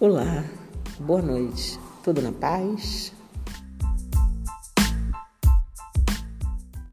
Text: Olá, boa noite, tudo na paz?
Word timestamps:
Olá, 0.00 0.44
boa 1.00 1.20
noite, 1.20 1.76
tudo 2.04 2.22
na 2.22 2.30
paz? 2.30 3.12